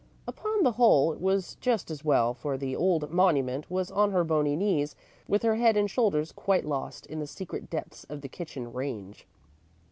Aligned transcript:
Upon 0.27 0.63
the 0.63 0.71
whole, 0.71 1.13
it 1.13 1.21
was 1.21 1.57
just 1.61 1.91
as 1.91 2.03
well, 2.03 2.33
for 2.33 2.57
the 2.57 2.75
"old 2.75 3.11
monument" 3.11 3.69
was 3.69 3.91
on 3.91 4.09
her 4.09 4.23
bony 4.23 4.55
knees, 4.55 4.95
with 5.27 5.43
her 5.43 5.57
head 5.57 5.77
and 5.77 5.87
shoulders 5.87 6.31
quite 6.31 6.65
lost 6.65 7.05
in 7.05 7.19
the 7.19 7.27
secret 7.27 7.69
depths 7.69 8.03
of 8.05 8.21
the 8.21 8.27
kitchen 8.27 8.73
range. 8.73 9.27